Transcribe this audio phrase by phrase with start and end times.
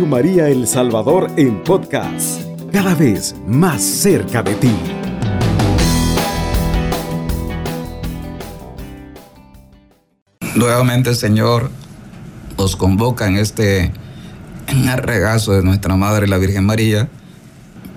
[0.00, 2.40] María El Salvador en podcast,
[2.72, 4.72] cada vez más cerca de ti.
[10.56, 11.70] Nuevamente Señor
[12.56, 13.92] nos convoca en este
[14.96, 17.08] regazo de nuestra Madre la Virgen María.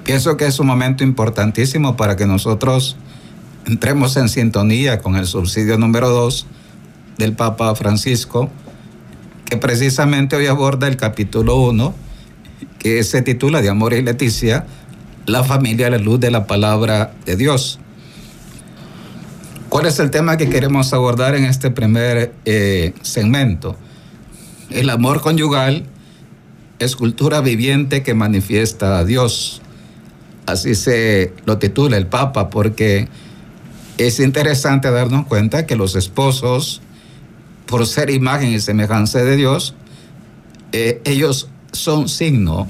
[0.03, 2.97] Pienso que es un momento importantísimo para que nosotros
[3.65, 6.45] entremos en sintonía con el subsidio número 2
[7.17, 8.49] del Papa Francisco,
[9.45, 11.93] que precisamente hoy aborda el capítulo 1,
[12.79, 14.65] que se titula de Amor y Leticia,
[15.25, 17.79] la familia a la luz de la palabra de Dios.
[19.69, 23.75] ¿Cuál es el tema que queremos abordar en este primer eh, segmento?
[24.69, 25.85] El amor conyugal
[26.79, 29.61] es cultura viviente que manifiesta a Dios.
[30.45, 33.07] Así se lo titula el Papa, porque
[33.97, 36.81] es interesante darnos cuenta que los esposos,
[37.67, 39.75] por ser imagen y semejanza de Dios,
[40.71, 42.67] eh, ellos son signo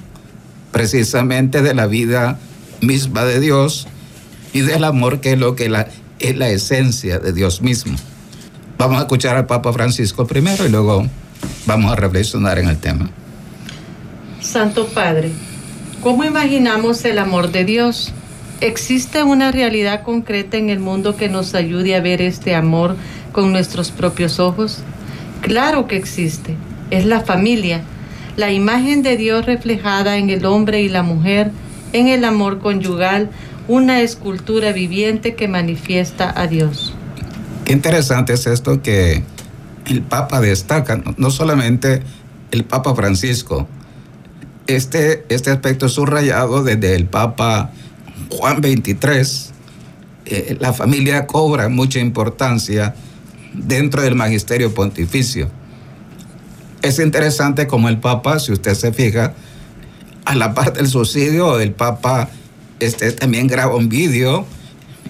[0.71, 2.39] precisamente de la vida
[2.81, 3.87] misma de Dios
[4.53, 5.71] y del amor que es lo que
[6.19, 7.95] es la esencia de Dios mismo.
[8.77, 11.07] Vamos a escuchar al Papa Francisco primero y luego
[11.65, 13.09] vamos a reflexionar en el tema.
[14.41, 15.31] Santo Padre,
[16.01, 18.13] ¿cómo imaginamos el amor de Dios?
[18.61, 22.95] ¿Existe una realidad concreta en el mundo que nos ayude a ver este amor
[23.35, 24.77] con nuestros propios ojos?
[25.41, 26.55] Claro que existe.
[26.89, 27.81] Es la familia,
[28.37, 31.51] la imagen de Dios reflejada en el hombre y la mujer,
[31.91, 33.29] en el amor conyugal,
[33.67, 36.93] una escultura viviente que manifiesta a Dios.
[37.65, 39.23] Qué interesante es esto que
[39.85, 42.03] el Papa destaca, no solamente
[42.51, 43.67] el Papa Francisco,
[44.65, 47.71] este, este aspecto subrayado desde el Papa
[48.29, 49.51] Juan 23,
[50.27, 52.95] eh, la familia cobra mucha importancia
[53.57, 55.49] dentro del magisterio pontificio.
[56.81, 59.33] Es interesante como el Papa, si usted se fija,
[60.25, 62.29] a la parte del suicidio, el Papa
[62.79, 64.45] este, también graba un vídeo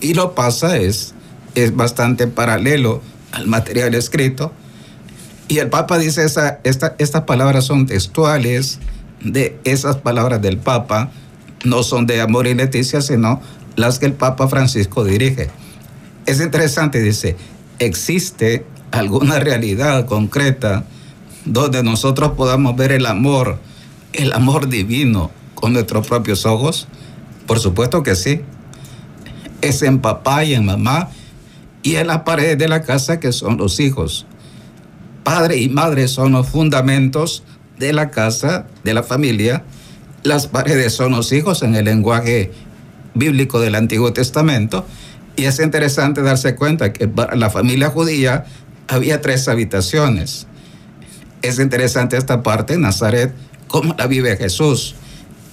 [0.02, 1.14] y lo pasa, es,
[1.56, 4.52] es bastante paralelo al material escrito.
[5.48, 8.80] Y el Papa dice, esa, esta, estas palabras son textuales
[9.22, 11.12] de esas palabras del Papa,
[11.64, 13.42] no son de amor y leticia, sino
[13.76, 15.50] las que el Papa Francisco dirige.
[16.26, 17.36] Es interesante, dice,
[17.80, 20.86] existe alguna realidad concreta
[21.46, 23.60] donde nosotros podamos ver el amor,
[24.14, 26.88] el amor divino con nuestros propios ojos?
[27.48, 28.42] Por supuesto que sí.
[29.62, 31.10] Es en papá y en mamá
[31.82, 34.26] y en las paredes de la casa que son los hijos.
[35.24, 37.44] Padre y madre son los fundamentos
[37.80, 39.64] de la casa, de la familia.
[40.24, 42.52] Las paredes son los hijos en el lenguaje
[43.14, 44.86] bíblico del Antiguo Testamento.
[45.36, 48.46] Y es interesante darse cuenta que para la familia judía
[48.88, 50.48] había tres habitaciones.
[51.42, 53.34] Es interesante esta parte, Nazaret,
[53.68, 54.96] cómo la vive Jesús.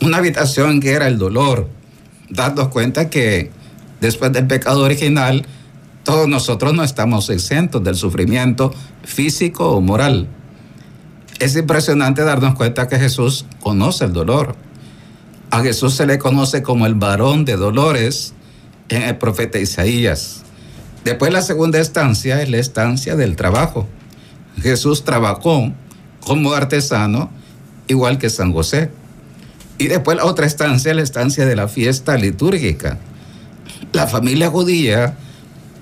[0.00, 1.69] Una habitación que era el dolor,
[2.31, 3.50] dando cuenta que
[4.00, 5.47] después del pecado original,
[6.04, 8.72] todos nosotros no estamos exentos del sufrimiento
[9.04, 10.28] físico o moral.
[11.38, 14.56] Es impresionante darnos cuenta que Jesús conoce el dolor.
[15.50, 18.34] A Jesús se le conoce como el varón de dolores
[19.01, 20.43] el profeta Isaías.
[21.05, 23.89] Después la segunda estancia es la estancia del trabajo.
[24.61, 25.73] Jesús trabajó
[26.21, 27.31] como artesano
[27.89, 28.91] igual que San José.
[29.79, 32.99] Y después la otra estancia es la estancia de la fiesta litúrgica.
[33.93, 35.17] La familia judía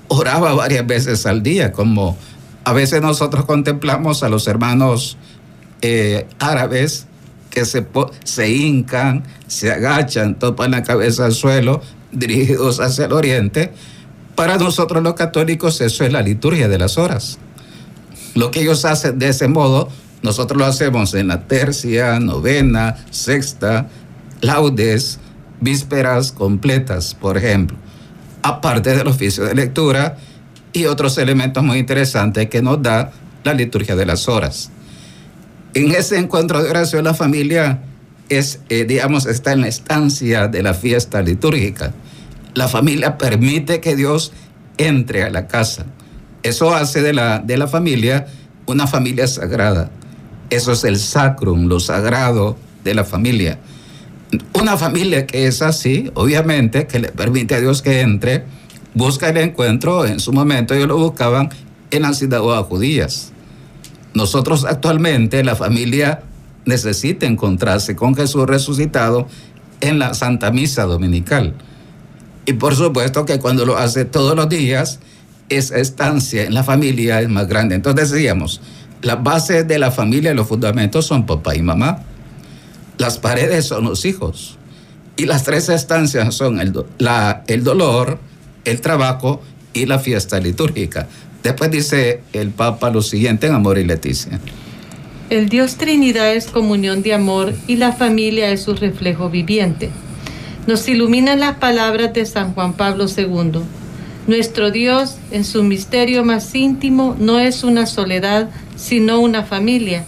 [0.08, 2.16] oraba varias veces al día, como
[2.64, 5.16] a veces nosotros contemplamos a los hermanos
[5.82, 7.06] eh, árabes
[7.50, 7.86] que se,
[8.24, 11.82] se hincan, se agachan, topan la cabeza al suelo,
[12.12, 13.72] dirigidos hacia el oriente.
[14.34, 17.38] Para nosotros los católicos eso es la liturgia de las horas.
[18.34, 19.88] Lo que ellos hacen de ese modo,
[20.22, 23.88] nosotros lo hacemos en la tercia, novena, sexta,
[24.40, 25.18] laudes,
[25.60, 27.76] vísperas completas, por ejemplo.
[28.42, 30.16] Aparte del oficio de lectura
[30.72, 33.12] y otros elementos muy interesantes que nos da
[33.44, 34.70] la liturgia de las horas.
[35.74, 37.82] En ese encuentro de oración la familia
[38.30, 41.92] es, eh, digamos, está en la estancia de la fiesta litúrgica.
[42.54, 44.32] La familia permite que Dios
[44.78, 45.84] entre a la casa.
[46.42, 48.26] Eso hace de la, de la familia
[48.66, 49.90] una familia sagrada.
[50.48, 53.58] Eso es el sacrum, lo sagrado de la familia.
[54.52, 58.44] Una familia que es así, obviamente, que le permite a Dios que entre,
[58.94, 60.06] busca el encuentro.
[60.06, 61.50] En su momento ellos lo buscaban
[61.90, 63.32] en las sinagogas judías.
[64.14, 66.22] Nosotros actualmente, la familia
[66.64, 69.26] necesita encontrarse con Jesús resucitado
[69.80, 71.54] en la Santa Misa Dominical.
[72.46, 75.00] Y por supuesto que cuando lo hace todos los días,
[75.48, 77.74] esa estancia en la familia es más grande.
[77.74, 78.60] Entonces decíamos,
[79.02, 82.02] las bases de la familia los fundamentos son papá y mamá.
[82.98, 84.58] las paredes son los hijos.
[85.16, 88.18] Y las tres estancias son el, la, el dolor,
[88.64, 89.42] el trabajo
[89.72, 91.08] y la fiesta litúrgica.
[91.42, 94.38] Después dice el Papa lo siguiente en Amor y Leticia.
[95.30, 99.90] El Dios Trinidad es comunión de amor y la familia es su reflejo viviente.
[100.66, 103.60] Nos iluminan las palabras de San Juan Pablo II.
[104.26, 110.04] Nuestro Dios, en su misterio más íntimo, no es una soledad, sino una familia,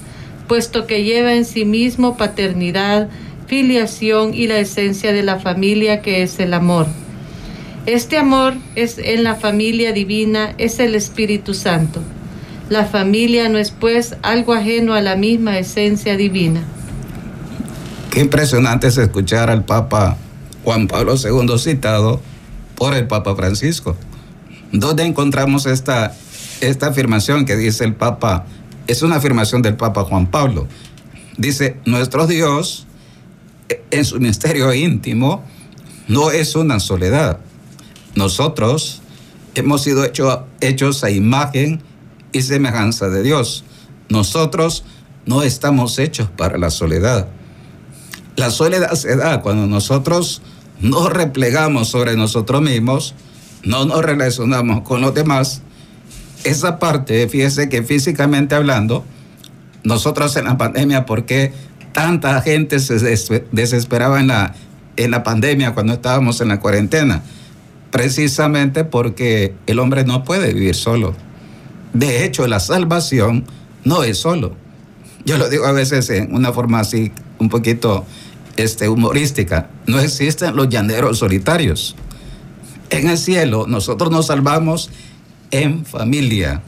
[0.49, 3.09] puesto que lleva en sí mismo paternidad,
[3.47, 6.89] filiación y la esencia de la familia que es el amor.
[7.87, 12.03] Este amor es en la familia divina, es el Espíritu Santo.
[12.73, 16.63] La familia no es pues algo ajeno a la misma esencia divina.
[18.11, 20.17] Qué impresionante es escuchar al Papa
[20.65, 22.23] Juan Pablo II citado
[22.75, 23.95] por el Papa Francisco.
[24.73, 26.15] ¿Dónde encontramos esta,
[26.63, 28.47] esta afirmación que dice el Papa?
[28.87, 30.67] Es una afirmación del Papa Juan Pablo.
[31.37, 32.87] Dice, nuestro Dios
[33.91, 35.45] en su misterio íntimo
[36.09, 37.39] no es una soledad,
[38.15, 39.03] nosotros
[39.55, 40.11] hemos sido
[40.63, 41.83] hechos a imagen
[42.33, 43.65] y semejanza de Dios.
[44.09, 44.85] Nosotros
[45.27, 47.29] no estamos hechos para la soledad.
[48.37, 50.43] La soledad se da cuando nosotros
[50.81, 53.15] no replegamos sobre nosotros mismos,
[53.63, 55.63] no nos relacionamos con los demás.
[56.45, 59.05] Esa parte, fíjese que físicamente hablando,
[59.85, 61.53] nosotros en la pandemia, ¿por qué
[61.93, 62.95] tanta gente se
[63.53, 64.55] desesperaba en la,
[64.97, 67.23] en la pandemia cuando estábamos en la cuarentena?
[67.93, 71.15] precisamente porque el hombre no puede vivir solo.
[71.93, 73.45] De hecho, la salvación
[73.85, 74.55] no es solo.
[75.25, 78.05] Yo lo digo a veces en una forma así, un poquito
[78.57, 79.71] este, humorística.
[79.87, 81.95] No existen los llaneros solitarios.
[82.91, 84.91] En el cielo nosotros nos salvamos
[85.51, 86.63] en familia.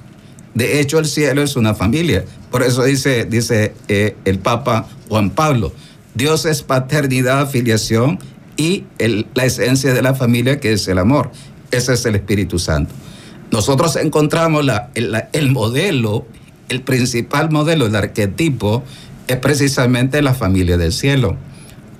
[0.54, 2.24] De hecho, el cielo es una familia.
[2.50, 5.72] Por eso dice, dice eh, el Papa Juan Pablo,
[6.14, 8.20] Dios es paternidad, filiación
[8.56, 8.84] y
[9.34, 11.32] la esencia de la familia que es el amor.
[11.72, 12.94] Ese es el Espíritu Santo.
[13.54, 16.26] Nosotros encontramos la, el, modelo,
[16.68, 18.82] el principal modelo, el arquetipo,
[19.28, 21.36] es precisamente la familia del cielo.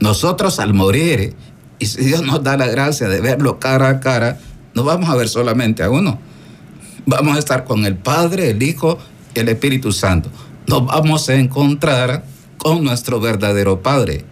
[0.00, 1.34] Nosotros al morir,
[1.78, 4.40] y si Dios nos da la gracia de verlo cara a cara,
[4.74, 6.18] no vamos a ver solamente a uno.
[7.06, 8.98] Vamos a estar con el Padre, el Hijo
[9.32, 10.30] y el Espíritu Santo.
[10.66, 12.24] Nos vamos a encontrar
[12.58, 14.24] con nuestro verdadero Padre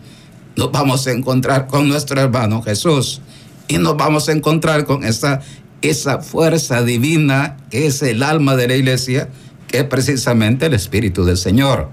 [0.56, 3.20] nos vamos a encontrar con nuestro hermano Jesús
[3.68, 5.40] y nos vamos a encontrar con esa,
[5.82, 9.28] esa fuerza divina que es el alma de la iglesia,
[9.68, 11.90] que es precisamente el Espíritu del Señor.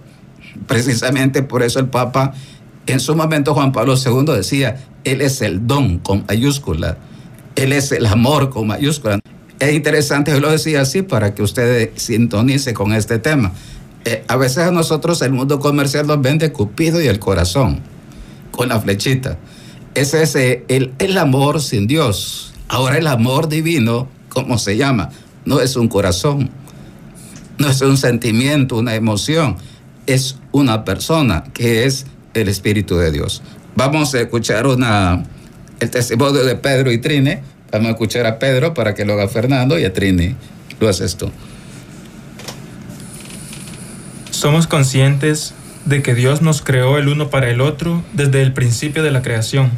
[0.68, 2.34] Precisamente por eso el Papa,
[2.86, 6.98] en su momento Juan Pablo II decía, Él es el don con mayúscula,
[7.56, 9.20] Él es el amor con mayúscula.
[9.60, 13.52] Es interesante, yo lo decía así para que usted sintonice con este tema.
[14.06, 17.82] Eh, a veces a nosotros el mundo comercial nos vende Cupido y el corazón
[18.52, 19.38] con la flechita.
[19.96, 22.54] Ese es el, el amor sin Dios.
[22.70, 25.10] Ahora el amor divino, ¿cómo se llama?
[25.44, 26.52] No es un corazón,
[27.58, 29.58] no es un sentimiento, una emoción,
[30.06, 32.06] es una persona que es
[32.36, 33.42] el Espíritu de Dios.
[33.76, 35.26] Vamos a escuchar una,
[35.80, 37.42] el testimonio de Pedro y Trine.
[37.72, 40.36] Vamos a escuchar a Pedro para que lo haga Fernando y a Trine
[40.80, 41.32] lo haces tú.
[44.30, 49.02] Somos conscientes de que Dios nos creó el uno para el otro desde el principio
[49.02, 49.72] de la creación.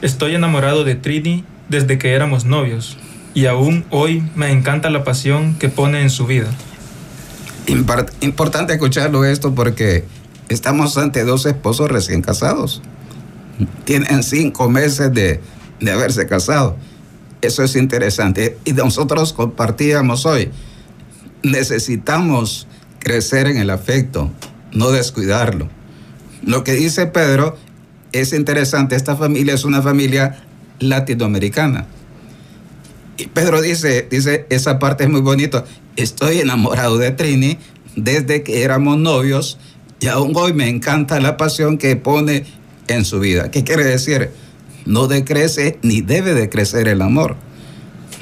[0.00, 2.98] Estoy enamorado de Trini desde que éramos novios
[3.34, 6.48] y aún hoy me encanta la pasión que pone en su vida.
[8.20, 10.04] Importante escucharlo esto porque
[10.48, 12.82] estamos ante dos esposos recién casados.
[13.84, 15.40] Tienen cinco meses de,
[15.78, 16.76] de haberse casado.
[17.42, 18.58] Eso es interesante.
[18.64, 20.50] Y nosotros compartíamos hoy.
[21.42, 22.66] Necesitamos
[22.98, 24.30] crecer en el afecto,
[24.72, 25.68] no descuidarlo.
[26.42, 27.56] Lo que dice Pedro
[28.12, 30.47] es interesante, esta familia es una familia
[30.80, 31.86] latinoamericana.
[33.16, 35.64] Y Pedro dice, dice, esa parte es muy bonita,
[35.96, 37.58] estoy enamorado de Trini
[37.96, 39.58] desde que éramos novios
[40.00, 42.44] y aún hoy me encanta la pasión que pone
[42.86, 43.50] en su vida.
[43.50, 44.30] ¿Qué quiere decir?
[44.86, 47.36] No decrece ni debe de crecer el amor.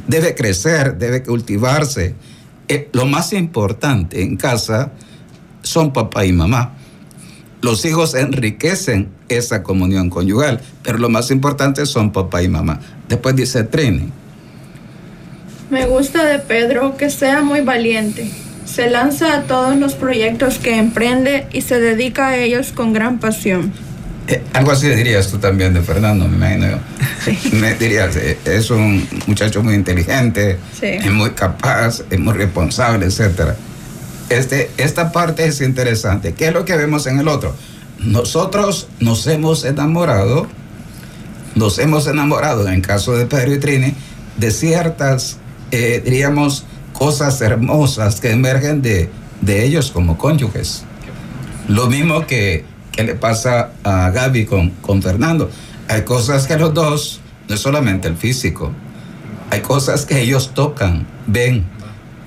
[0.09, 2.15] Debe crecer, debe cultivarse.
[2.69, 4.93] Eh, lo más importante en casa
[5.63, 6.76] son papá y mamá.
[7.63, 12.81] Los hijos enriquecen esa comunión conyugal, pero lo más importante son papá y mamá.
[13.09, 14.11] Después dice Trini.
[15.71, 18.31] Me gusta de Pedro que sea muy valiente.
[18.65, 23.19] Se lanza a todos los proyectos que emprende y se dedica a ellos con gran
[23.19, 23.73] pasión.
[24.29, 26.79] Eh, algo así dirías tú también de Fernando, me imagino
[27.53, 33.57] Me dirías, eh, es un muchacho muy inteligente, es muy capaz, es muy responsable, etcétera.
[34.29, 36.35] Este, esta parte es interesante.
[36.35, 37.55] ¿Qué es lo que vemos en el otro?
[37.99, 40.47] nosotros nos hemos enamorado,
[41.55, 43.95] nos hemos enamorado en el caso de Pedro y Trini,
[44.37, 45.39] de ciertas,
[45.71, 50.85] eh, diríamos, cosas hermosas que emergen de, de ellos como cónyuges.
[51.69, 55.51] Lo mismo que, que le pasa a Gaby con, con Fernando.
[55.89, 58.73] Hay cosas que los dos, no es solamente el físico,
[59.51, 61.65] hay cosas que ellos tocan, ven,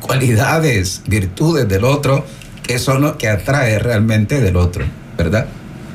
[0.02, 2.26] cualidades, virtudes del otro,
[2.64, 4.86] que son lo que atrae realmente del otro,
[5.18, 5.48] ¿verdad?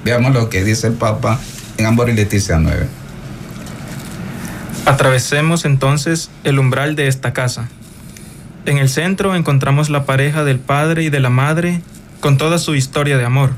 [0.04, 1.40] Veamos lo que dice el Papa
[1.78, 2.86] en Amor y Leticia 9.
[4.86, 7.68] Atravesemos entonces el umbral de esta casa.
[8.66, 11.80] En el centro encontramos la pareja del padre y de la madre
[12.20, 13.52] con toda su historia de amor.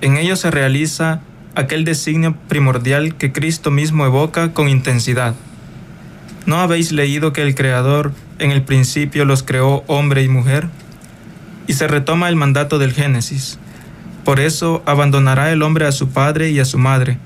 [0.00, 1.20] En ello se realiza
[1.54, 5.34] aquel designio primordial que Cristo mismo evoca con intensidad.
[6.46, 8.12] ¿No habéis leído que el Creador
[8.42, 10.68] en el principio los creó hombre y mujer?
[11.66, 13.58] Y se retoma el mandato del Génesis.
[14.24, 17.18] Por eso abandonará el hombre a su padre y a su madre,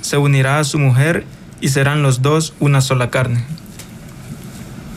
[0.00, 1.24] se unirá a su mujer
[1.60, 3.44] y serán los dos una sola carne.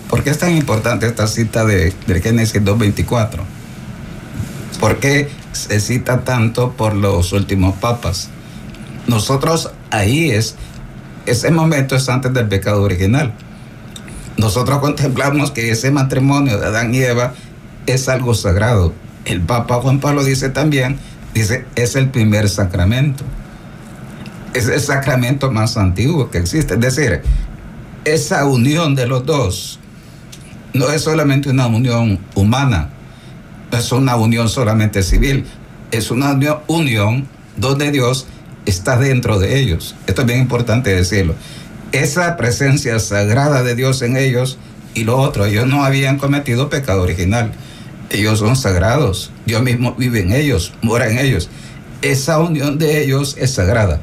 [0.09, 3.41] ¿Por qué es tan importante esta cita de, del Génesis 2.24?
[4.79, 8.29] ¿Por qué se cita tanto por los últimos papas?
[9.07, 10.55] Nosotros ahí es,
[11.25, 13.33] ese momento es antes del pecado original.
[14.37, 17.33] Nosotros contemplamos que ese matrimonio de Adán y Eva
[17.85, 18.93] es algo sagrado.
[19.25, 20.97] El Papa Juan Pablo dice también,
[21.33, 23.23] dice, es el primer sacramento.
[24.53, 26.75] Es el sacramento más antiguo que existe.
[26.75, 27.21] Es decir,
[28.05, 29.79] esa unión de los dos
[30.73, 32.89] no es solamente una unión humana,
[33.71, 35.45] no es una unión solamente civil,
[35.91, 36.37] es una
[36.67, 38.27] unión donde Dios
[38.65, 39.95] está dentro de ellos.
[40.07, 41.35] Esto es bien importante decirlo.
[41.93, 44.57] Esa presencia sagrada de Dios en ellos
[44.95, 47.51] y lo otro, ellos no habían cometido pecado original.
[48.09, 49.31] Ellos son sagrados.
[49.45, 51.49] Dios mismo vive en ellos, mora en ellos.
[52.01, 54.01] Esa unión de ellos es sagrada.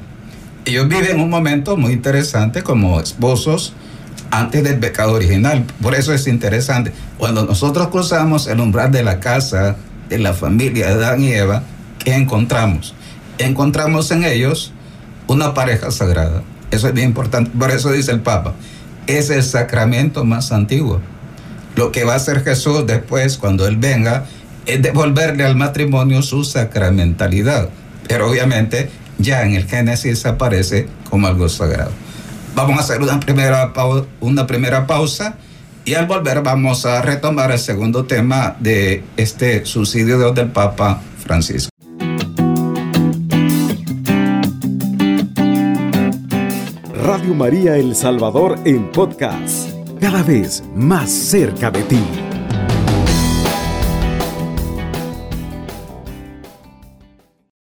[0.65, 3.73] Ellos viven un momento muy interesante como esposos
[4.31, 5.65] antes del pecado original.
[5.83, 6.93] Por eso es interesante.
[7.19, 9.75] Cuando nosotros cruzamos el umbral de la casa,
[10.09, 11.65] de la familia de Adán y Eva,
[11.99, 12.95] ¿qué encontramos?
[13.39, 14.73] Encontramos en ellos
[15.27, 16.43] una pareja sagrada.
[16.71, 17.51] Eso es bien importante.
[17.59, 18.55] Por eso dice el Papa,
[19.07, 21.01] es el sacramento más antiguo.
[21.77, 24.27] Lo que va a hacer Jesús después, cuando Él venga,
[24.67, 27.69] es devolverle al matrimonio su sacramentalidad.
[28.09, 31.93] Pero obviamente ya en el Génesis aparece como algo sagrado.
[32.55, 33.73] Vamos a hacer una primera,
[34.21, 35.37] una primera pausa
[35.85, 41.70] y al volver vamos a retomar el segundo tema de este subsidio del Papa Francisco.
[47.29, 49.69] María El Salvador en podcast,
[50.01, 52.03] cada vez más cerca de ti.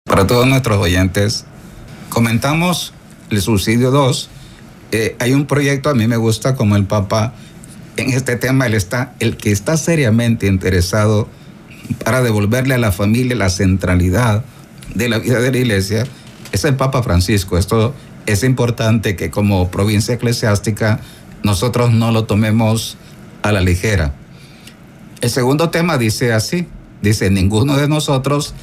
[0.06, 1.46] Para todos nuestros oyentes,
[2.08, 2.94] comentamos
[3.30, 4.30] el subsidio 2.
[4.92, 7.34] Eh, hay un proyecto, a mí me gusta como el Papa
[7.98, 11.28] en este tema, él está, el que está seriamente interesado
[12.04, 14.44] para devolverle a la familia la centralidad
[14.96, 16.06] de la vida de la iglesia,
[16.51, 17.58] es el Papa Francisco.
[17.58, 17.94] Esto
[18.31, 21.00] es importante que como provincia eclesiástica
[21.43, 22.98] nosotros no lo tomemos
[23.41, 24.13] a la ligera.
[25.21, 26.67] El segundo tema dice así,
[27.01, 28.53] dice, ninguno de nosotros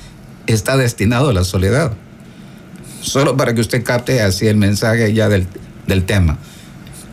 [0.47, 1.93] está destinado a la soledad.
[3.01, 5.47] Solo para que usted capte así el mensaje ya del,
[5.87, 6.39] del tema.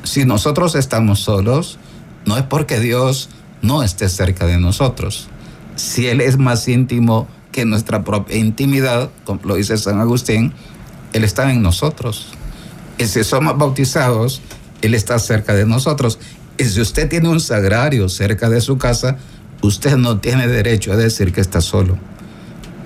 [0.03, 1.79] Si nosotros estamos solos,
[2.25, 3.29] no es porque Dios
[3.61, 5.27] no esté cerca de nosotros.
[5.75, 10.53] Si Él es más íntimo que nuestra propia intimidad, como lo dice San Agustín,
[11.13, 12.33] Él está en nosotros.
[12.97, 14.41] Y si somos bautizados,
[14.81, 16.19] Él está cerca de nosotros.
[16.57, 19.17] Y si usted tiene un sagrario cerca de su casa,
[19.61, 21.97] usted no tiene derecho a decir que está solo.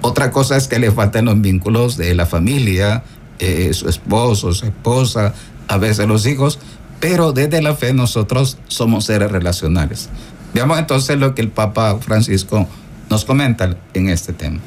[0.01, 3.03] Otra cosa es que le faltan los vínculos de la familia,
[3.39, 5.33] eh, su esposo, su esposa,
[5.67, 6.59] a veces los hijos,
[6.99, 10.09] pero desde la fe nosotros somos seres relacionales.
[10.53, 12.67] Veamos entonces lo que el Papa Francisco
[13.09, 14.59] nos comenta en este tema.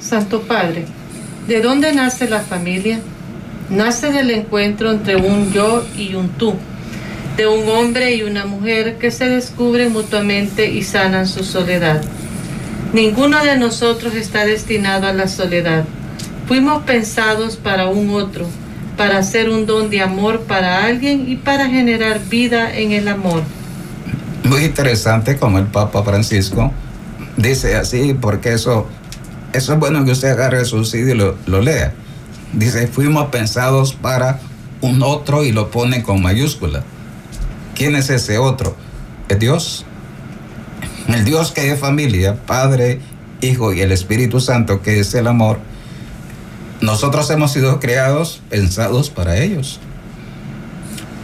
[0.00, 0.86] Santo Padre,
[1.46, 3.00] ¿de dónde nace la familia?
[3.70, 6.54] Nace del encuentro entre un yo y un tú,
[7.38, 12.02] de un hombre y una mujer que se descubren mutuamente y sanan su soledad.
[12.92, 15.84] Ninguno de nosotros está destinado a la soledad.
[16.46, 18.46] Fuimos pensados para un otro,
[18.98, 23.42] para hacer un don de amor para alguien y para generar vida en el amor.
[24.44, 26.70] Muy interesante como el Papa Francisco
[27.38, 28.86] dice así, porque eso,
[29.54, 31.94] eso es bueno que usted agarre su CD y lo lea.
[32.56, 34.38] Dice, fuimos pensados para
[34.80, 36.84] un otro y lo pone con mayúscula.
[37.74, 38.76] ¿Quién es ese otro?
[39.28, 39.84] Es Dios.
[41.08, 43.00] El Dios que es familia, Padre,
[43.40, 45.58] Hijo y el Espíritu Santo, que es el amor,
[46.80, 49.80] Nosotros hemos sido creados, pensados para ellos.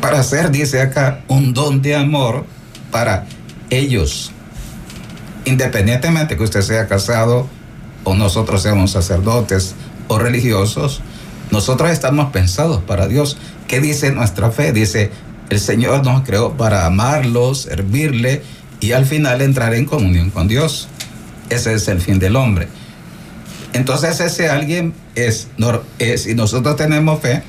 [0.01, 2.47] Para ser, dice acá, un don de amor
[2.91, 3.27] para
[3.69, 4.33] ellos.
[5.45, 7.47] Independientemente que usted sea casado
[8.05, 9.75] o nosotros seamos sacerdotes
[10.09, 11.03] o religiosos,
[11.51, 13.37] nosotros estamos pensados para Dios.
[13.67, 14.73] ¿Qué dice nuestra fe?
[14.73, 15.11] Dice,
[15.49, 18.43] el Señor nos creó para amarlo, servirle
[18.81, 20.89] y al final entrar en comunión con Dios.
[21.49, 22.69] Ese es el fin del hombre.
[23.73, 25.49] Entonces ese alguien es,
[26.17, 27.43] si nosotros tenemos fe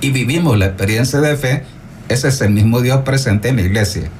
[0.00, 1.62] y vivimos la experiencia de fe,
[2.08, 4.10] ese es el mismo Dios presente en la iglesia.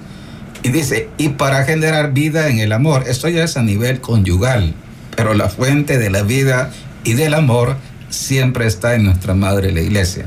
[0.62, 4.74] Y dice, y para generar vida en el amor, esto ya es a nivel conyugal,
[5.16, 6.70] pero la fuente de la vida
[7.04, 7.76] y del amor
[8.08, 10.26] siempre está en nuestra madre, la iglesia.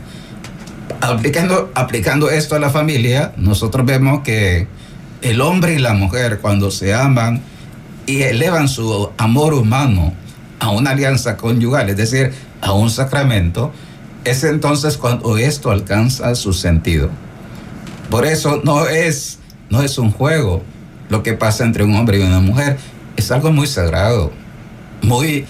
[0.99, 4.67] Aplicando, aplicando esto a la familia, nosotros vemos que
[5.21, 7.41] el hombre y la mujer cuando se aman
[8.05, 10.13] y elevan su amor humano
[10.59, 13.71] a una alianza conyugal, es decir, a un sacramento,
[14.23, 17.09] es entonces cuando esto alcanza su sentido.
[18.09, 20.63] Por eso no es, no es un juego
[21.11, 22.77] lo que pasa entre un hombre y una mujer,
[23.17, 24.31] es algo muy sagrado,
[25.01, 25.45] muy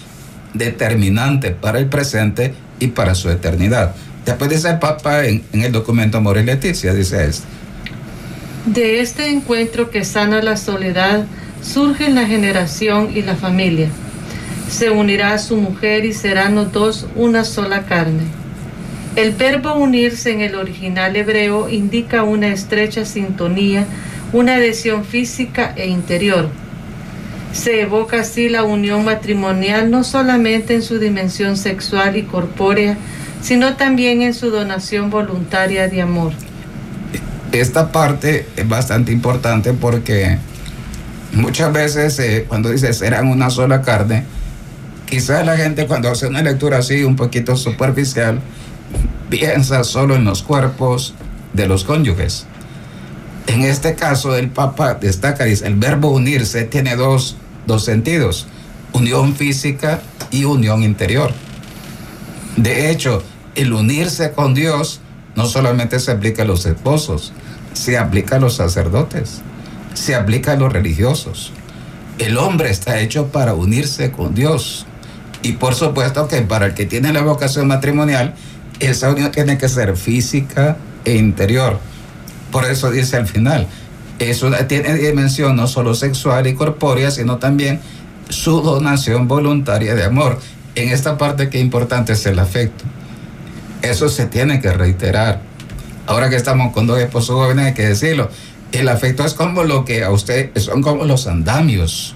[0.53, 3.95] determinante para el presente y para su eternidad.
[4.25, 7.45] Después dice el Papa en, el documento Amor y Leticia, dice esto.
[8.65, 11.25] De este encuentro que sana la soledad,
[11.63, 13.89] surgen la generación y la familia
[14.71, 18.23] se unirá a su mujer y serán los dos una sola carne.
[19.17, 23.85] El verbo unirse en el original hebreo indica una estrecha sintonía,
[24.31, 26.49] una adhesión física e interior.
[27.53, 32.97] Se evoca así la unión matrimonial no solamente en su dimensión sexual y corpórea,
[33.41, 36.33] sino también en su donación voluntaria de amor.
[37.51, 40.37] Esta parte es bastante importante porque
[41.33, 44.23] muchas veces eh, cuando dice serán una sola carne,
[45.11, 48.39] Quizás la gente cuando hace una lectura así un poquito superficial
[49.29, 51.13] piensa solo en los cuerpos
[51.51, 52.45] de los cónyuges.
[53.47, 58.47] En este caso el Papa destaca, dice, el verbo unirse tiene dos, dos sentidos,
[58.93, 61.31] unión física y unión interior.
[62.57, 63.23] De hecho,
[63.55, 65.01] el unirse con Dios
[65.35, 67.33] no solamente se aplica a los esposos,
[67.73, 69.41] se aplica a los sacerdotes,
[69.93, 71.53] se aplica a los religiosos.
[72.17, 74.85] El hombre está hecho para unirse con Dios.
[75.43, 78.35] Y por supuesto que para el que tiene la vocación matrimonial,
[78.79, 81.79] esa unión tiene que ser física e interior.
[82.51, 83.67] Por eso dice al final,
[84.19, 87.79] eso tiene dimensión no solo sexual y corpórea, sino también
[88.29, 90.39] su donación voluntaria de amor.
[90.75, 92.83] En esta parte que importante es el afecto.
[93.81, 95.41] Eso se tiene que reiterar.
[96.07, 98.29] Ahora que estamos con dos esposos jóvenes hay que decirlo.
[98.71, 102.15] El afecto es como lo que a usted, son como los andamios,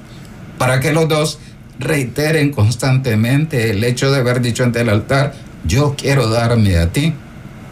[0.57, 1.39] para que los dos
[1.79, 5.33] reiteren constantemente el hecho de haber dicho ante el altar,
[5.65, 7.13] yo quiero darme a ti,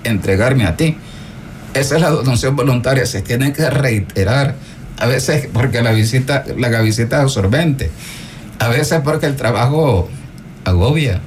[0.03, 0.97] entregarme a ti.
[1.73, 4.55] Esa es la donación voluntaria, se tiene que reiterar.
[4.99, 7.89] A veces porque la visita, la visita es absorbente.
[8.59, 10.09] A veces porque el trabajo
[10.65, 11.19] agobia.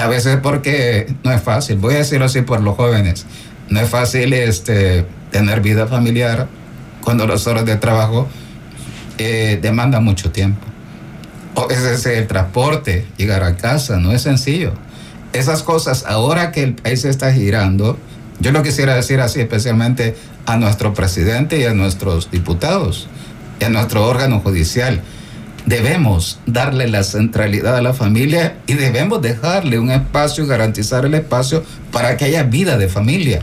[0.00, 1.76] A veces porque no es fácil.
[1.78, 3.26] Voy a decirlo así por los jóvenes.
[3.68, 6.46] No es fácil este, tener vida familiar
[7.02, 8.28] cuando las horas de trabajo
[9.18, 10.68] eh, demandan mucho tiempo
[11.70, 14.72] es el transporte, llegar a casa, no es sencillo.
[15.32, 17.98] Esas cosas, ahora que el país está girando,
[18.40, 23.08] yo lo quisiera decir así, especialmente a nuestro presidente y a nuestros diputados,
[23.60, 25.00] y a nuestro órgano judicial.
[25.66, 31.14] Debemos darle la centralidad a la familia y debemos dejarle un espacio y garantizar el
[31.14, 33.42] espacio para que haya vida de familia.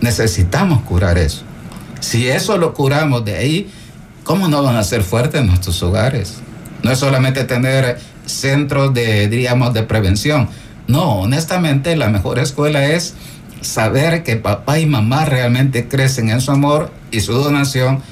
[0.00, 1.44] Necesitamos curar eso.
[2.00, 3.70] Si eso lo curamos de ahí,
[4.24, 6.34] ¿cómo no van a ser fuertes nuestros hogares?
[6.82, 10.48] No es solamente tener centros de, diríamos, de prevención.
[10.86, 13.14] No, honestamente, la mejor escuela es
[13.60, 18.02] saber que papá y mamá realmente crecen en su amor y su donación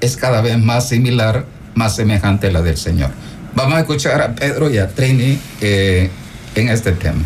[0.00, 3.10] es cada vez más similar, más semejante a la del Señor.
[3.54, 6.10] Vamos a escuchar a Pedro y a Trini eh,
[6.54, 7.22] en este tema.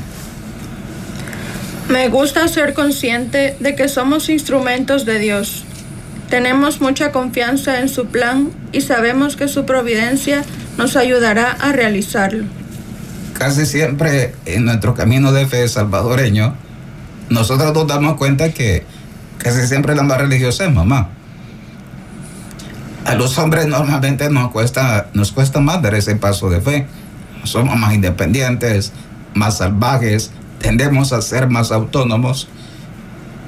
[1.89, 5.65] Me gusta ser consciente de que somos instrumentos de Dios.
[6.29, 10.45] Tenemos mucha confianza en su plan y sabemos que su providencia
[10.79, 12.45] nos ayudará a realizarlo.
[13.37, 16.55] Casi siempre en nuestro camino de fe salvadoreño,
[17.31, 18.85] nosotros nos damos cuenta que
[19.39, 21.09] casi siempre la más religiosa es mamá.
[23.07, 26.87] A los hombres normalmente nos cuesta, nos cuesta más dar ese paso de fe.
[27.45, 28.93] Somos más independientes,
[29.35, 32.49] más salvajes, tendemos a ser más autónomos.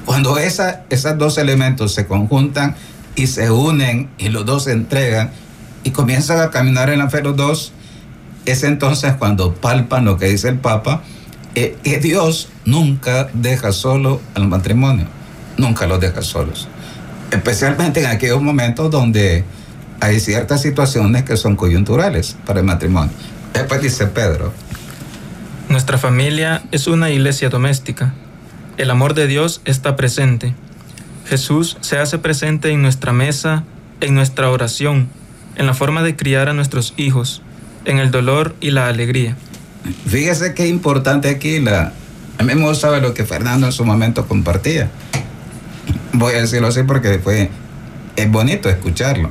[0.06, 2.74] Cuando esos dos elementos se conjuntan
[3.14, 5.30] y se unen y los dos se entregan,
[5.84, 7.72] y comienzan a caminar en la fe los dos,
[8.46, 11.02] es entonces cuando palpan lo que dice el Papa,
[11.54, 15.06] eh, que Dios nunca deja solo al matrimonio,
[15.56, 16.68] nunca los deja solos,
[17.30, 19.44] especialmente en aquellos momentos donde
[20.00, 23.12] hay ciertas situaciones que son coyunturales para el matrimonio.
[23.52, 24.52] Después dice Pedro.
[25.68, 28.14] Nuestra familia es una iglesia doméstica.
[28.78, 30.54] El amor de Dios está presente.
[31.26, 33.64] Jesús se hace presente en nuestra mesa,
[34.00, 35.08] en nuestra oración,
[35.56, 37.42] en la forma de criar a nuestros hijos,
[37.84, 39.36] en el dolor y la alegría.
[40.06, 41.92] Fíjese qué importante aquí la...
[42.38, 44.90] A mí me gustaba lo que Fernando en su momento compartía.
[46.12, 47.50] Voy a decirlo así porque fue...
[48.16, 49.30] Es bonito escucharlo.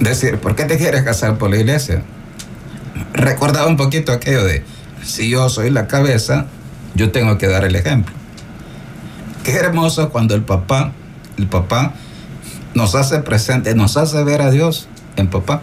[0.00, 2.02] Decir, ¿por qué te quieres casar por la iglesia?
[3.14, 4.62] Recordaba un poquito aquello de,
[5.02, 6.46] si yo soy la cabeza,
[6.94, 8.14] yo tengo que dar el ejemplo.
[9.44, 10.92] Qué hermoso cuando el papá,
[11.36, 11.94] el papá
[12.74, 15.62] nos hace presente, nos hace ver a Dios en papá.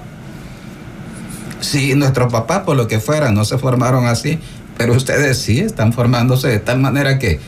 [1.62, 4.40] Si nuestros papás, por lo que fuera, no se formaron así,
[4.78, 7.40] pero ustedes sí están formándose de tal manera que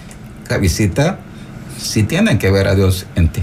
[0.59, 1.19] visita
[1.77, 3.41] sí tienen que ver a Dios en ti.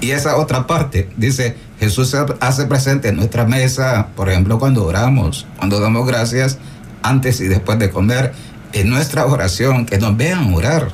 [0.00, 4.84] Y esa otra parte, dice, Jesús se hace presente en nuestra mesa, por ejemplo, cuando
[4.84, 6.58] oramos, cuando damos gracias
[7.02, 8.32] antes y después de comer,
[8.72, 10.88] en nuestra oración, que nos vean orar.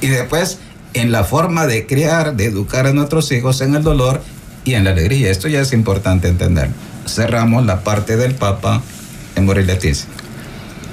[0.00, 0.58] Y después
[0.92, 4.22] en la forma de criar, de educar a nuestros hijos en el dolor
[4.64, 5.30] y en la alegría.
[5.30, 6.70] Esto ya es importante entender.
[7.10, 8.82] Cerramos la parte del Papa
[9.34, 10.08] en Leticia.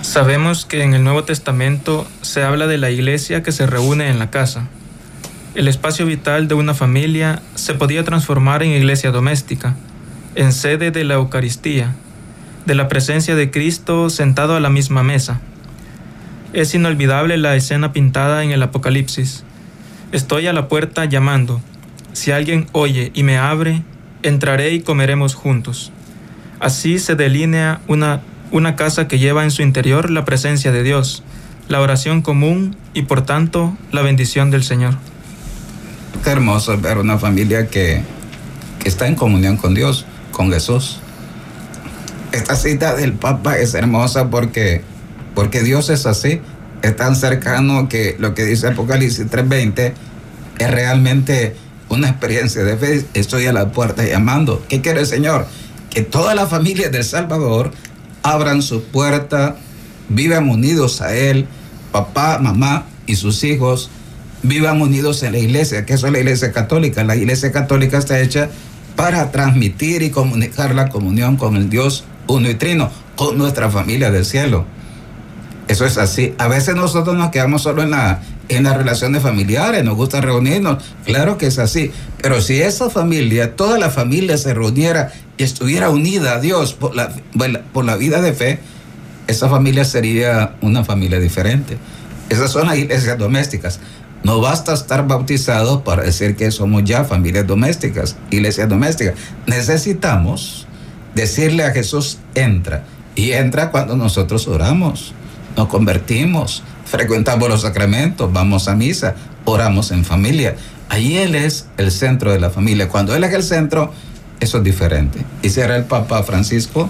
[0.01, 4.17] Sabemos que en el Nuevo Testamento se habla de la iglesia que se reúne en
[4.17, 4.67] la casa.
[5.53, 9.75] El espacio vital de una familia se podía transformar en iglesia doméstica,
[10.33, 11.93] en sede de la Eucaristía,
[12.65, 15.39] de la presencia de Cristo sentado a la misma mesa.
[16.51, 19.43] Es inolvidable la escena pintada en el Apocalipsis.
[20.11, 21.61] Estoy a la puerta llamando.
[22.13, 23.83] Si alguien oye y me abre,
[24.23, 25.91] entraré y comeremos juntos.
[26.59, 31.23] Así se delinea una, una casa que lleva en su interior la presencia de Dios,
[31.67, 34.95] la oración común y por tanto la bendición del Señor.
[36.23, 38.01] Qué hermoso ver una familia que,
[38.79, 40.99] que está en comunión con Dios, con Jesús.
[42.31, 44.81] Esta cita del Papa es hermosa porque,
[45.35, 46.41] porque Dios es así,
[46.81, 49.93] es tan cercano que lo que dice Apocalipsis 3:20
[50.59, 51.55] es realmente
[51.89, 53.05] una experiencia de fe.
[53.13, 54.63] Estoy a la puerta llamando.
[54.67, 55.47] ¿Qué quiere el Señor?
[55.97, 57.71] Que todas las familias del Salvador
[58.21, 59.55] abran su puerta,
[60.09, 61.47] vivan unidos a Él,
[61.91, 63.89] papá, mamá y sus hijos,
[64.43, 67.03] vivan unidos en la iglesia, que eso es la iglesia católica.
[67.03, 68.51] La iglesia católica está hecha
[68.95, 74.11] para transmitir y comunicar la comunión con el Dios uno y trino, con nuestra familia
[74.11, 74.65] del cielo.
[75.67, 76.35] Eso es así.
[76.37, 80.83] A veces nosotros nos quedamos solo en, la, en las relaciones familiares, nos gusta reunirnos.
[81.05, 81.91] Claro que es así.
[82.21, 86.95] Pero si esa familia, toda la familia se reuniera y estuviera unida a Dios por
[86.95, 87.09] la,
[87.73, 88.59] por la vida de fe,
[89.27, 91.77] esa familia sería una familia diferente.
[92.29, 93.79] Esas son las iglesias domésticas.
[94.23, 99.15] No basta estar bautizados para decir que somos ya familias domésticas, iglesias domésticas.
[99.45, 100.67] Necesitamos
[101.15, 102.83] decirle a Jesús, entra.
[103.15, 105.13] Y entra cuando nosotros oramos,
[105.55, 110.55] nos convertimos, frecuentamos los sacramentos, vamos a misa, oramos en familia.
[110.89, 112.89] Ahí Él es el centro de la familia.
[112.89, 113.91] Cuando Él es el centro,
[114.39, 115.19] eso es diferente.
[115.41, 116.89] Y será el Papa Francisco.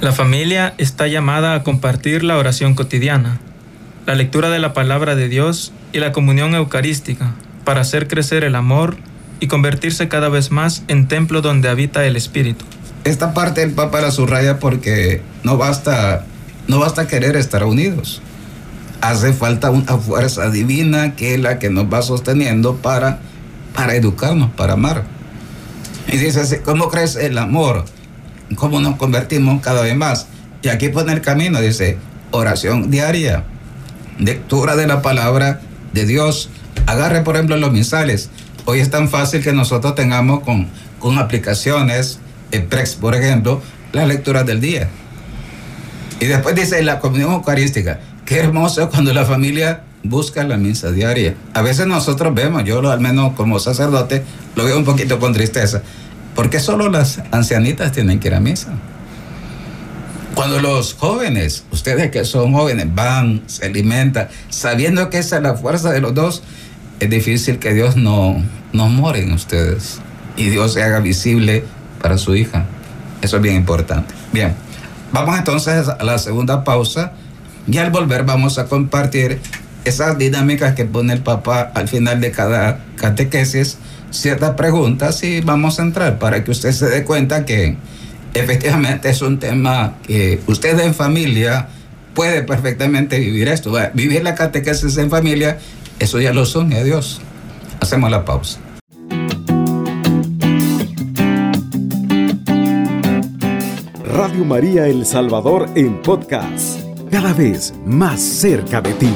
[0.00, 3.38] La familia está llamada a compartir la oración cotidiana,
[4.04, 7.32] la lectura de la palabra de Dios y la comunión eucarística
[7.64, 8.96] para hacer crecer el amor
[9.40, 12.64] y convertirse cada vez más en templo donde habita el Espíritu.
[13.04, 16.24] Esta parte el Papa la subraya porque no basta,
[16.68, 18.20] no basta querer estar unidos.
[19.00, 23.18] Hace falta una fuerza divina que es la que nos va sosteniendo para,
[23.74, 25.04] para educarnos, para amar.
[26.08, 27.84] Y dice, ¿cómo crece el amor?
[28.54, 30.26] ¿Cómo nos convertimos cada vez más?
[30.62, 31.98] Y aquí pone el camino, dice,
[32.30, 33.44] oración diaria,
[34.18, 35.60] lectura de la palabra
[35.92, 36.48] de Dios.
[36.86, 38.30] Agarre, por ejemplo, los misales.
[38.64, 42.18] Hoy es tan fácil que nosotros tengamos con, con aplicaciones,
[42.50, 43.60] el PREX, por ejemplo,
[43.92, 44.88] las lecturas del día.
[46.20, 48.00] Y después dice la comunión eucarística.
[48.26, 51.36] Qué hermoso cuando la familia busca la misa diaria.
[51.54, 54.24] A veces nosotros vemos, yo lo, al menos como sacerdote,
[54.56, 55.82] lo veo un poquito con tristeza,
[56.34, 58.72] porque solo las ancianitas tienen que ir a misa.
[60.34, 65.54] Cuando los jóvenes, ustedes que son jóvenes, van, se alimentan, sabiendo que esa es la
[65.54, 66.42] fuerza de los dos,
[66.98, 70.00] es difícil que Dios no, no more en ustedes
[70.36, 71.62] y Dios se haga visible
[72.02, 72.66] para su hija.
[73.22, 74.14] Eso es bien importante.
[74.32, 74.52] Bien,
[75.12, 77.12] vamos entonces a la segunda pausa
[77.66, 79.40] y al volver vamos a compartir
[79.84, 83.78] esas dinámicas que pone el papá al final de cada catequesis,
[84.10, 87.76] ciertas preguntas y vamos a entrar para que usted se dé cuenta que
[88.34, 91.68] efectivamente es un tema que ustedes en familia
[92.14, 93.72] puede perfectamente vivir esto.
[93.94, 95.58] Vivir la catequesis en familia,
[95.98, 97.20] eso ya lo son, a Dios.
[97.80, 98.58] Hacemos la pausa.
[104.04, 109.14] Radio María El Salvador en podcast, cada vez más cerca de ti.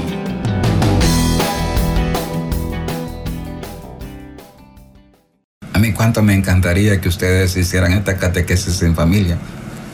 [5.73, 9.39] A mí cuánto me encantaría que ustedes hicieran esta catequesis en familia,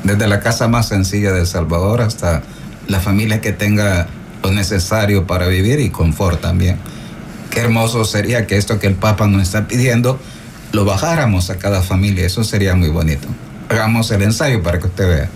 [0.04, 2.42] desde la casa más sencilla de Salvador hasta
[2.88, 4.08] la familia que tenga
[4.42, 6.76] lo necesario para vivir y confort también.
[7.50, 10.18] Qué hermoso sería que esto que el Papa nos está pidiendo
[10.72, 13.28] lo bajáramos a cada familia, eso sería muy bonito.
[13.68, 15.28] Hagamos el ensayo para que usted vea.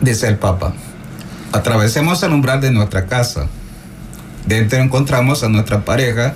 [0.00, 0.74] Dice el Papa,
[1.52, 3.46] atravesemos el umbral de nuestra casa.
[4.46, 6.34] Dentro encontramos a nuestra pareja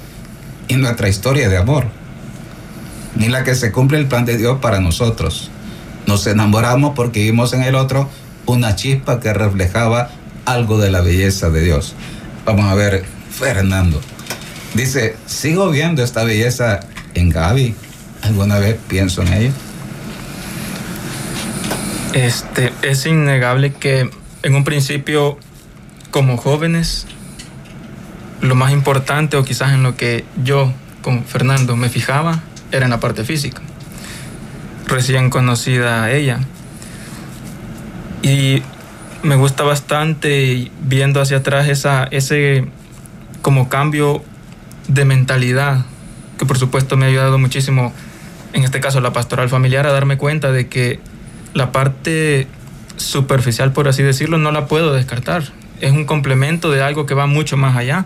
[0.68, 1.86] y nuestra historia de amor,
[3.16, 5.50] ni la que se cumple el plan de Dios para nosotros.
[6.06, 8.08] Nos enamoramos porque vimos en el otro
[8.46, 10.10] una chispa que reflejaba
[10.44, 11.94] algo de la belleza de Dios.
[12.44, 14.00] Vamos a ver, Fernando.
[14.74, 16.80] Dice, sigo viendo esta belleza
[17.14, 17.74] en Gaby.
[18.22, 19.52] ¿Alguna vez pienso en ella?
[22.12, 24.10] Este, es innegable que
[24.42, 25.38] en un principio,
[26.10, 27.06] como jóvenes,
[28.40, 30.72] lo más importante o quizás en lo que yo
[31.02, 33.60] con Fernando me fijaba era en la parte física.
[34.86, 36.40] Recién conocida a ella.
[38.22, 38.62] Y
[39.22, 42.66] me gusta bastante viendo hacia atrás esa, ese
[43.42, 44.22] como cambio
[44.88, 45.84] de mentalidad,
[46.38, 47.92] que por supuesto me ha ayudado muchísimo,
[48.52, 51.00] en este caso la pastoral familiar, a darme cuenta de que
[51.54, 52.46] la parte
[53.00, 55.44] superficial, por así decirlo, no la puedo descartar.
[55.80, 58.04] Es un complemento de algo que va mucho más allá.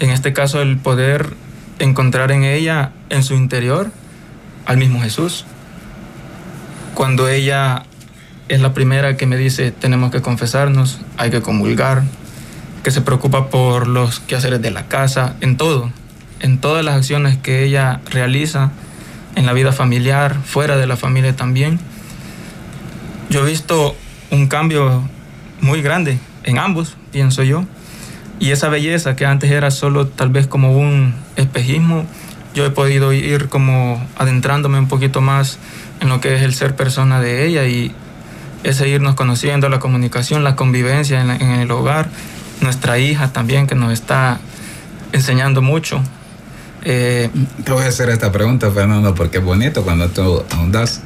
[0.00, 1.34] En este caso, el poder
[1.78, 3.90] encontrar en ella, en su interior,
[4.66, 5.44] al mismo Jesús.
[6.94, 7.84] Cuando ella
[8.48, 12.02] es la primera que me dice, tenemos que confesarnos, hay que comulgar,
[12.82, 15.90] que se preocupa por los quehaceres de la casa, en todo,
[16.40, 18.72] en todas las acciones que ella realiza,
[19.34, 21.80] en la vida familiar, fuera de la familia también.
[23.30, 23.96] Yo he visto
[24.32, 25.02] un cambio
[25.60, 27.64] muy grande en ambos, pienso yo,
[28.40, 32.04] y esa belleza que antes era solo tal vez como un espejismo,
[32.54, 35.58] yo he podido ir como adentrándome un poquito más
[36.00, 37.94] en lo que es el ser persona de ella y
[38.64, 42.08] ese irnos conociendo, la comunicación, la convivencia en, el hogar,
[42.60, 44.40] nuestra hija también que nos está
[45.12, 46.00] enseñando mucho.
[46.84, 47.30] Eh,
[47.64, 51.02] Te voy a hacer esta pregunta, Fernando, porque es bonito cuando tú ahondas.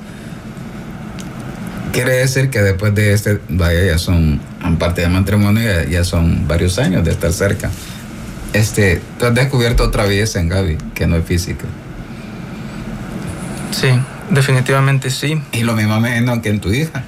[1.96, 4.38] Quiere decir que después de este, vaya, ya son,
[4.78, 7.70] parte de matrimonio, ya, son varios años de estar cerca.
[8.52, 11.64] Este, tú has descubierto otra belleza en Gaby, que no es física.
[13.70, 13.88] Sí,
[14.30, 15.40] definitivamente sí.
[15.52, 17.04] Y lo mismo menos que en tu hija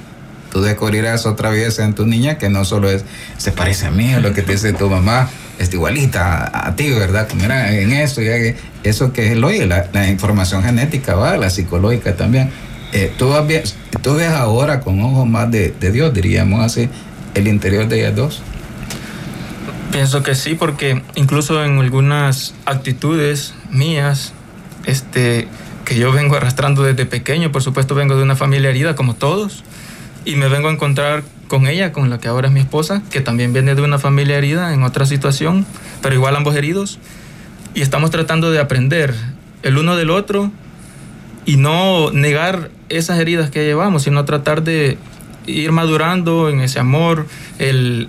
[0.50, 3.04] tú descubrirás otra vez en tu niña que no solo es,
[3.36, 6.90] se parece a mí, a lo que te dice tu mamá, es igualita a, ti,
[6.90, 7.28] ¿verdad?
[7.34, 8.36] Mira, en eso, ya
[8.84, 11.36] eso que es lo la, la información genética, ¿va?
[11.36, 12.50] La psicológica también.
[12.92, 16.88] Eh, tú, ves, tú ves ahora con ojos más de, de Dios, diríamos así,
[17.34, 18.42] el interior de ellas dos.
[19.92, 24.32] Pienso que sí, porque incluso en algunas actitudes mías,
[24.84, 25.48] este,
[25.84, 29.64] que yo vengo arrastrando desde pequeño, por supuesto vengo de una familia herida como todos,
[30.24, 33.20] y me vengo a encontrar con ella, con la que ahora es mi esposa, que
[33.20, 35.66] también viene de una familia herida en otra situación,
[36.02, 36.98] pero igual ambos heridos.
[37.74, 39.14] Y estamos tratando de aprender
[39.62, 40.50] el uno del otro
[41.46, 44.98] y no negar esas heridas que llevamos, sino tratar de
[45.46, 47.26] ir madurando en ese amor,
[47.58, 48.08] el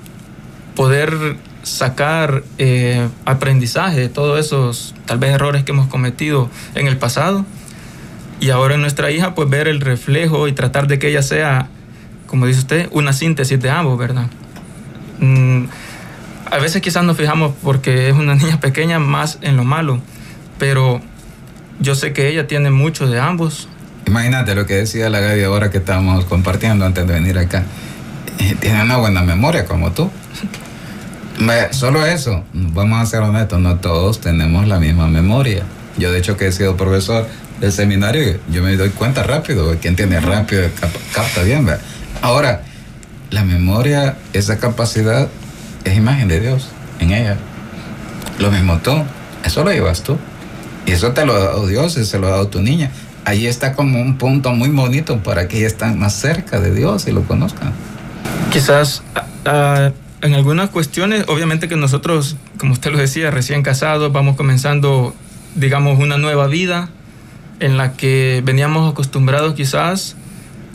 [0.75, 6.97] poder sacar eh, aprendizaje de todos esos tal vez errores que hemos cometido en el
[6.97, 7.45] pasado
[8.39, 11.69] y ahora en nuestra hija pues ver el reflejo y tratar de que ella sea
[12.29, 14.27] como dice usted, una síntesis de ambos, ¿verdad?
[15.19, 15.65] Mm,
[16.51, 19.99] a veces quizás nos fijamos porque es una niña pequeña más en lo malo,
[20.59, 21.01] pero
[21.79, 23.67] yo sé que ella tiene mucho de ambos.
[24.09, 27.63] Imagínate lo que decía la Gaby ahora que estábamos compartiendo antes de venir acá.
[28.39, 30.09] Eh, tiene una buena memoria como tú.
[31.69, 35.63] Solo eso, vamos a ser honestos, no todos tenemos la misma memoria.
[35.99, 37.27] Yo de hecho que he sido profesor
[37.61, 40.63] del seminario, yo me doy cuenta rápido, quien tiene rápido
[41.13, 41.81] capta bien, ¿verdad?
[42.23, 42.63] Ahora,
[43.29, 45.27] la memoria, esa capacidad,
[45.83, 46.69] es imagen de Dios
[46.99, 47.37] en ella.
[48.39, 49.03] Lo mismo tú,
[49.45, 50.17] eso lo llevas tú.
[50.87, 52.89] Y eso te lo ha dado Dios y se lo ha dado tu niña.
[53.29, 57.05] Ahí está como un punto muy bonito para que ella esté más cerca de Dios
[57.07, 57.73] y lo conozcan.
[58.51, 59.03] Quizás
[60.23, 65.13] en algunas cuestiones, obviamente que nosotros, como usted lo decía, recién casados, vamos comenzando,
[65.53, 66.89] digamos, una nueva vida
[67.59, 70.15] en la que veníamos acostumbrados quizás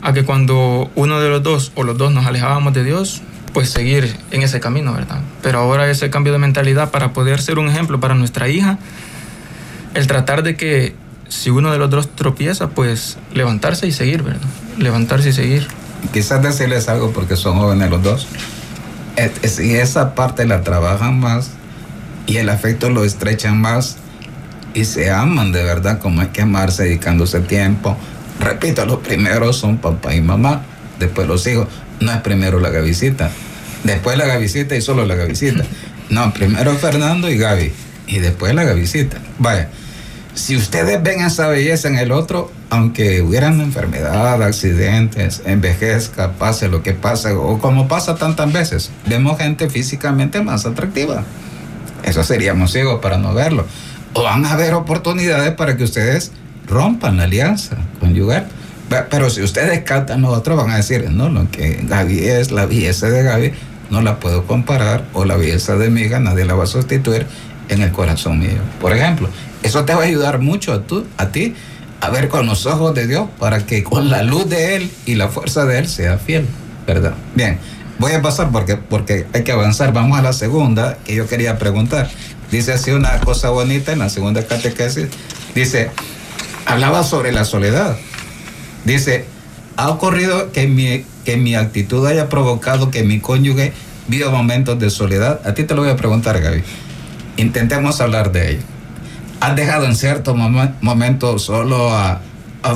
[0.01, 3.69] a que cuando uno de los dos o los dos nos alejábamos de Dios, pues
[3.69, 5.19] seguir en ese camino, ¿verdad?
[5.41, 8.77] Pero ahora ese cambio de mentalidad para poder ser un ejemplo para nuestra hija,
[9.93, 10.95] el tratar de que
[11.27, 14.47] si uno de los dos tropieza, pues levantarse y seguir, ¿verdad?
[14.77, 15.67] Levantarse y seguir.
[16.13, 18.27] Quizás decirles algo porque son jóvenes los dos.
[19.43, 21.51] Si esa parte la trabajan más
[22.27, 23.97] y el afecto lo estrechan más
[24.73, 27.97] y se aman de verdad como hay que amarse dedicándose tiempo.
[28.39, 30.63] Repito, los primeros son papá y mamá,
[30.99, 31.67] después los hijos.
[32.01, 33.31] No es primero la Gavisita,
[33.85, 35.63] después la Gavisita y solo la Gavisita.
[36.09, 37.71] No, primero Fernando y Gaby
[38.07, 39.17] y después la Gavisita.
[39.39, 39.69] Vaya
[40.35, 46.83] si ustedes ven esa belleza en el otro, aunque hubieran enfermedad, accidentes, envejezca, pase lo
[46.83, 51.23] que pase, o como pasa tantas veces, vemos gente físicamente más atractiva.
[52.03, 53.65] Eso seríamos ciegos para no verlo.
[54.13, 56.31] O van a haber oportunidades para que ustedes
[56.67, 58.47] rompan la alianza conyugal.
[59.09, 62.65] Pero si ustedes captan lo otro, van a decir, no, lo que Gaby es, la
[62.65, 63.53] belleza de Gaby,
[63.89, 67.25] no la puedo comparar, o la belleza de mi hija, nadie la va a sustituir
[67.69, 68.61] en el corazón mío.
[68.79, 69.29] Por ejemplo,
[69.65, 71.55] eso te va a ayudar mucho a, tú, a ti
[71.99, 75.15] a ver con los ojos de Dios para que con la luz de Él y
[75.15, 76.45] la fuerza de Él sea fiel,
[76.85, 77.15] ¿verdad?
[77.33, 77.57] Bien,
[77.97, 79.91] voy a pasar porque, porque hay que avanzar.
[79.91, 82.11] Vamos a la segunda que yo quería preguntar.
[82.51, 85.07] Dice así una cosa bonita en la segunda catequesis.
[85.55, 85.89] Dice,
[86.67, 87.97] hablaba sobre la soledad.
[88.83, 89.25] Dice,
[89.77, 93.73] ha ocurrido que mi, que mi actitud haya provocado que mi cónyuge
[94.07, 95.41] viva momentos de soledad.
[95.43, 96.61] A ti te lo voy a preguntar, Gaby.
[97.37, 98.74] Intentemos hablar de ello
[99.45, 102.21] has dejado en cierto momento solo a,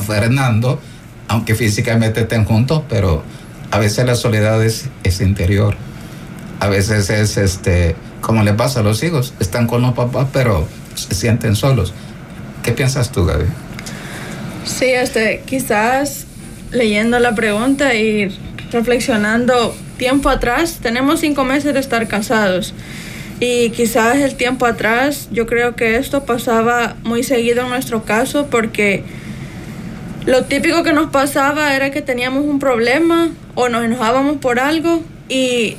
[0.05, 0.79] Fernando,
[1.27, 3.23] aunque físicamente estén juntos, pero
[3.71, 4.87] a veces la soledad es,
[5.19, 5.75] interior.
[6.59, 10.67] A veces es este, como le pasa a los hijos, están con los papás, pero
[10.93, 11.91] se sienten solos.
[12.61, 13.45] ¿Qué piensas tú, Gaby?
[14.63, 16.27] Sí, este, quizás
[16.71, 18.37] leyendo la pregunta y
[18.71, 22.75] reflexionando tiempo atrás, tenemos cinco meses de estar casados.
[23.39, 28.47] Y quizás el tiempo atrás, yo creo que esto pasaba muy seguido en nuestro caso
[28.47, 29.03] porque
[30.25, 35.01] lo típico que nos pasaba era que teníamos un problema o nos enojábamos por algo
[35.29, 35.77] y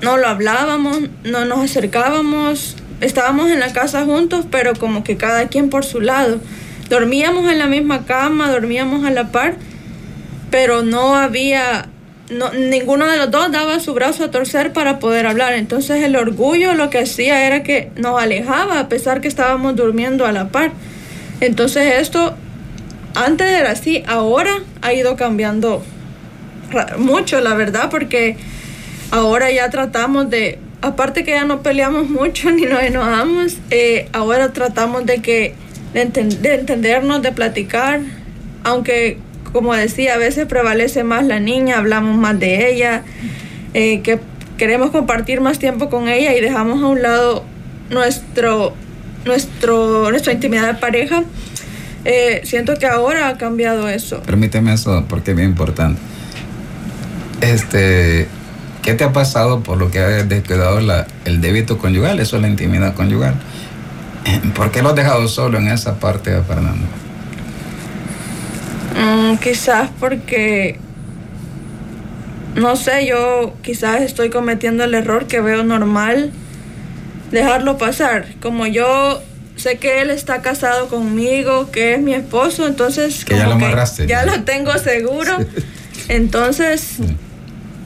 [0.00, 5.48] no lo hablábamos, no nos acercábamos, estábamos en la casa juntos, pero como que cada
[5.48, 6.40] quien por su lado.
[6.88, 9.56] Dormíamos en la misma cama, dormíamos a la par,
[10.50, 11.88] pero no había
[12.30, 15.54] no, ninguno de los dos daba su brazo a torcer para poder hablar.
[15.54, 20.26] Entonces el orgullo lo que hacía era que nos alejaba a pesar que estábamos durmiendo
[20.26, 20.72] a la par.
[21.40, 22.34] Entonces esto
[23.14, 25.82] antes era así, ahora ha ido cambiando
[26.98, 28.36] mucho, la verdad, porque
[29.10, 34.52] ahora ya tratamos de, aparte que ya no peleamos mucho ni nos enojamos, eh, ahora
[34.52, 35.54] tratamos de que
[35.92, 38.00] de entendernos, de platicar,
[38.64, 39.18] aunque
[39.54, 43.04] como decía, a veces prevalece más la niña, hablamos más de ella,
[43.72, 44.18] eh, que
[44.58, 47.44] queremos compartir más tiempo con ella y dejamos a un lado
[47.88, 48.74] nuestro,
[49.24, 51.22] nuestro, nuestra intimidad de pareja.
[52.04, 54.20] Eh, siento que ahora ha cambiado eso.
[54.22, 56.00] Permíteme eso porque es bien importante.
[57.40, 58.26] Este,
[58.82, 60.80] ¿Qué te ha pasado por lo que has descuidado
[61.26, 62.18] el débito conyugal?
[62.18, 63.34] Eso es la intimidad conyugal.
[64.56, 67.03] ¿Por qué lo has dejado solo en esa parte, Fernando?
[68.94, 70.78] Mm, quizás porque,
[72.54, 76.32] no sé, yo quizás estoy cometiendo el error que veo normal
[77.30, 78.26] dejarlo pasar.
[78.40, 79.22] Como yo
[79.56, 83.24] sé que él está casado conmigo, que es mi esposo, entonces...
[83.24, 84.06] Que ya lo amarraste.
[84.06, 85.38] Ya, lo tengo seguro.
[86.08, 86.98] Entonces,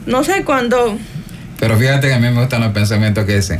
[0.05, 0.97] no sé cuándo...
[1.59, 3.59] Pero fíjate que a mí me gustan los pensamientos que dicen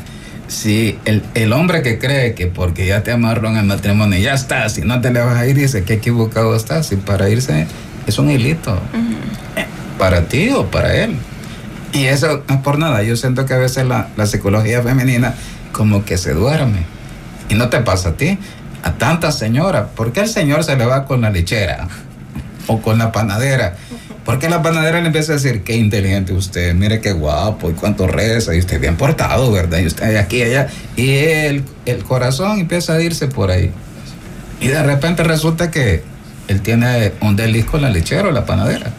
[0.50, 4.34] si el, el, hombre que cree que porque ya te amarró en el matrimonio ya
[4.34, 6.92] está, si no te le vas a ir, dice que equivocado estás.
[6.92, 7.68] Y para irse
[8.08, 8.78] es un hilito.
[9.98, 11.16] Para ti o para él.
[11.94, 13.04] Y eso no es por nada.
[13.04, 15.36] Yo siento que a veces la, la psicología femenina
[15.72, 16.80] como que se duerme.
[17.50, 18.40] Y no te pasa a ti.
[18.84, 19.88] A tantas señoras.
[19.96, 21.88] ¿Por qué el señor se le va con la lechera?
[22.68, 23.76] O con la panadera
[24.30, 28.06] porque la panadera le empieza a decir, qué inteligente usted, mire qué guapo y cuánto
[28.06, 29.80] reza, y usted bien portado, ¿verdad?
[29.80, 30.68] Y usted aquí y allá.
[30.96, 33.72] Y el, el corazón empieza a irse por ahí.
[34.62, 36.04] Y de repente resulta que
[36.48, 38.92] él tiene un desliz con la lechera o la panadera.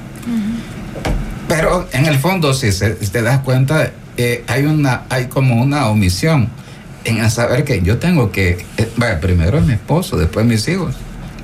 [1.46, 5.86] Pero en el fondo, si, se, te das cuenta, eh, hay, una, hay como una
[5.90, 6.48] omisión
[7.04, 10.96] en saber que yo tengo que, eh, primero es mi esposo, después mis hijos.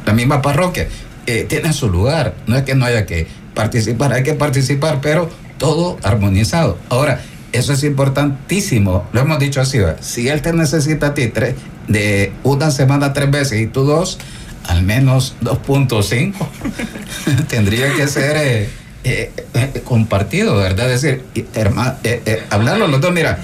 [0.05, 0.89] La misma parroquia
[1.27, 2.35] eh, tiene su lugar.
[2.49, 3.27] No es que no haya que
[3.57, 5.29] participar, hay que participar, pero
[5.59, 6.79] todo armonizado.
[6.91, 7.21] Ahora,
[7.53, 11.55] eso es importantísimo, lo hemos dicho así, si él te necesita a ti tres,
[11.89, 14.19] de una semana tres veces y tú dos,
[14.69, 16.35] al menos 2.5,
[17.49, 18.69] tendría que ser eh,
[19.05, 20.93] eh, eh, compartido, ¿verdad?
[20.93, 21.95] Es decir, hermano,
[22.51, 23.39] hablarlo los dos, mira,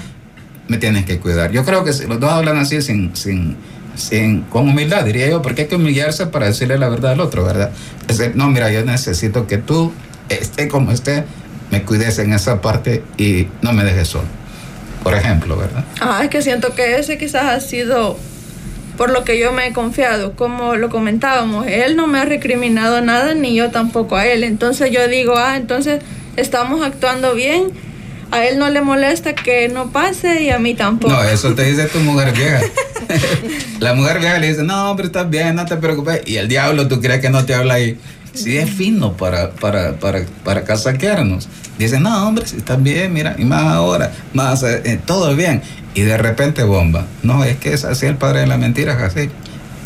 [0.67, 1.51] me tienes que cuidar.
[1.51, 3.57] Yo creo que si los dos hablan así sin, sin,
[3.95, 7.43] sin, con humildad, diría yo, porque hay que humillarse para decirle la verdad al otro,
[7.43, 7.71] ¿verdad?
[8.07, 9.91] Decir, no, mira, yo necesito que tú,
[10.29, 11.25] esté como esté,
[11.71, 14.27] me cuides en esa parte y no me dejes solo.
[15.03, 15.83] Por ejemplo, ¿verdad?
[15.99, 18.17] Ah, es que siento que ese quizás ha sido
[18.97, 23.01] por lo que yo me he confiado, como lo comentábamos, él no me ha recriminado
[23.01, 24.43] nada ni yo tampoco a él.
[24.43, 26.01] Entonces yo digo, ah, entonces
[26.35, 27.71] estamos actuando bien,
[28.31, 31.13] a él no le molesta que no pase y a mí tampoco.
[31.13, 32.61] No, eso te dice tu mujer vieja.
[33.79, 36.21] la mujer vieja le dice, no, hombre, estás bien, no te preocupes.
[36.25, 37.97] Y el diablo, tú crees que no te habla ahí.
[38.33, 41.47] Sí es fino para, para, para, para casaquearnos.
[41.77, 45.61] Dice, no, hombre, si estás bien, mira, y más ahora, más, eh, todo bien
[45.95, 47.05] y de repente bomba.
[47.21, 49.29] No, es que es así el padre de la mentira, es así.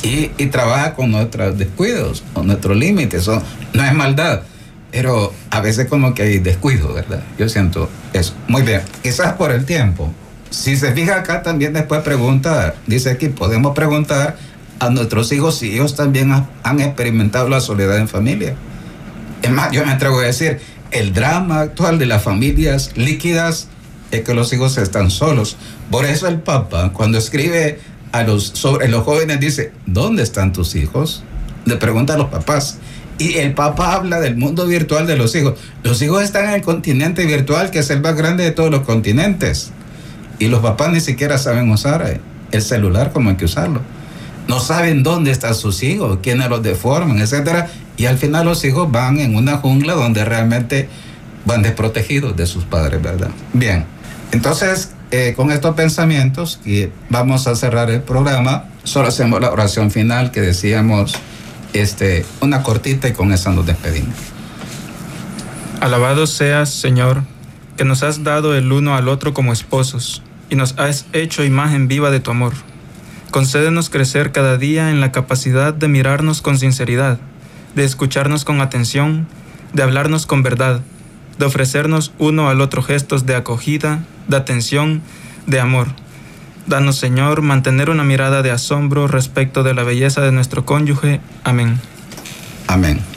[0.03, 3.28] Y, y, trabaja con nuestros descuidos, con nuestros límites.
[3.28, 4.41] no es maldad,
[4.91, 7.24] pero a veces como que hay descuido, ¿verdad?
[7.38, 8.34] Yo siento eso.
[8.47, 10.13] Muy bien, quizás por el tiempo.
[10.50, 14.38] Si se fija acá también después pregunta, dice aquí, podemos preguntar
[14.80, 16.32] a nuestros hijos si ellos también
[16.64, 18.56] han experimentado la soledad en familia.
[19.41, 20.60] Es más, yo me atrevo a decir,
[20.91, 23.68] el drama actual de las familias líquidas
[24.12, 25.58] es que los hijos están solos.
[25.91, 27.80] Por eso el Papa, cuando escribe
[28.12, 31.24] a los, sobre los jóvenes, dice, ¿dónde están tus hijos?
[31.66, 32.78] Le pregunta a los papás.
[33.18, 35.56] Y el Papa habla del mundo virtual de los hijos.
[35.84, 38.82] Los hijos están en el continente virtual, que es el más grande de todos los
[38.82, 39.72] continentes.
[40.40, 42.20] Y los papás ni siquiera saben usar
[42.52, 43.82] el celular como hay que usarlo.
[44.48, 47.66] No saben dónde están sus hijos, quiénes los deforman, etc.
[47.98, 50.88] Y al final los hijos van en una jungla donde realmente
[51.46, 53.30] van desprotegidos de sus padres, ¿verdad?
[53.54, 53.86] Bien,
[54.32, 58.66] entonces eh, con estos pensamientos y vamos a cerrar el programa.
[58.84, 61.14] Solo hacemos la oración final que decíamos,
[61.74, 64.16] este, una cortita y con esa nos despedimos.
[65.82, 67.24] Alabado seas, Señor,
[67.76, 71.88] que nos has dado el uno al otro como esposos y nos has hecho imagen
[71.88, 72.54] viva de tu amor.
[73.32, 77.20] Concédenos crecer cada día en la capacidad de mirarnos con sinceridad,
[77.76, 79.28] de escucharnos con atención,
[79.74, 80.82] de hablarnos con verdad,
[81.38, 85.02] de ofrecernos uno al otro gestos de acogida, de atención,
[85.45, 85.88] de amor.
[86.68, 91.22] Danos, Señor, mantener una mirada de asombro respecto de la belleza de nuestro cónyuge.
[91.43, 91.80] Amén.
[92.68, 93.16] Amén.